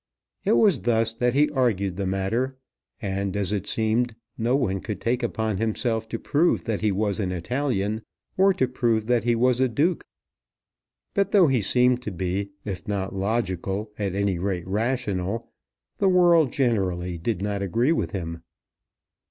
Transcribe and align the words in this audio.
It 0.43 0.53
was 0.53 0.79
thus 0.79 1.13
that 1.13 1.35
he 1.35 1.51
argued 1.51 1.95
the 1.95 2.07
matter; 2.07 2.57
and, 3.03 3.37
as 3.37 3.51
it 3.51 3.67
seemed, 3.67 4.15
no 4.35 4.55
one 4.55 4.79
could 4.79 4.99
take 4.99 5.21
upon 5.21 5.57
himself 5.57 6.09
to 6.09 6.17
prove 6.17 6.63
that 6.63 6.81
he 6.81 6.91
was 6.91 7.19
an 7.19 7.31
Italian, 7.31 8.01
or 8.35 8.51
to 8.51 8.67
prove 8.67 9.05
that 9.05 9.25
he 9.25 9.35
was 9.35 9.61
a 9.61 9.69
Duke. 9.69 10.03
But, 11.13 11.29
though 11.33 11.45
he 11.45 11.61
seemed 11.61 12.01
to 12.01 12.11
be, 12.11 12.49
if 12.65 12.87
not 12.87 13.13
logical, 13.13 13.91
at 13.99 14.15
any 14.15 14.39
rate 14.39 14.67
rational, 14.67 15.51
the 15.99 16.09
world 16.09 16.51
generally 16.51 17.19
did 17.19 17.43
not 17.43 17.61
agree 17.61 17.91
with 17.91 18.09
him. 18.09 18.41